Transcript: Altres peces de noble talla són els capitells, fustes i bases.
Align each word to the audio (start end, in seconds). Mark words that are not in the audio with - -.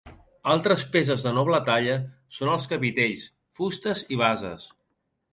Altres 0.51 0.83
peces 0.93 1.25
de 1.25 1.33
noble 1.33 1.59
talla 1.67 1.97
són 2.37 2.51
els 2.53 2.65
capitells, 2.71 3.27
fustes 3.59 4.01
i 4.17 4.19
bases. 4.23 4.65